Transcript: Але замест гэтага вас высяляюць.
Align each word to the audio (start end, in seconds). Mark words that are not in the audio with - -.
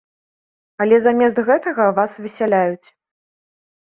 Але 0.85 0.95
замест 1.03 1.43
гэтага 1.49 1.83
вас 2.01 2.11
высяляюць. 2.25 2.87